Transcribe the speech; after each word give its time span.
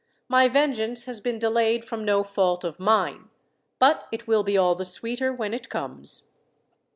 My 0.27 0.47
vengeance 0.47 1.03
has 1.05 1.21
been 1.21 1.37
delayed 1.37 1.85
from 1.85 2.03
no 2.03 2.23
fault 2.23 2.63
of 2.63 2.79
mine, 2.79 3.29
but 3.77 4.07
it 4.11 4.25
will 4.25 4.41
be 4.41 4.57
all 4.57 4.73
the 4.73 4.83
sweeter 4.83 5.31
when 5.31 5.53
it 5.53 5.69
comes. 5.69 6.31